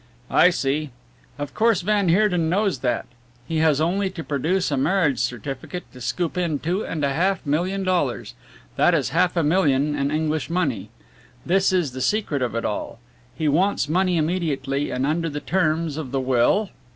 [0.31, 0.89] '""I see
[1.37, 3.05] of course, van Heerden knows that.
[3.47, 7.45] He has only to produce a marriage certificate to scoop in two and a half
[7.45, 8.33] million dollars
[8.77, 10.89] that is half a million in English money.
[11.45, 12.97] This is the secret of it all.
[13.37, 16.71] He wants money immediately, and under the terms of the will